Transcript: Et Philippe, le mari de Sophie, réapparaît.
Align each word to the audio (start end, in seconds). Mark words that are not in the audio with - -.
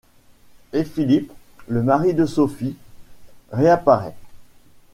Et 0.73 0.83
Philippe, 0.83 1.31
le 1.67 1.83
mari 1.83 2.15
de 2.15 2.25
Sophie, 2.25 2.75
réapparaît. 3.51 4.15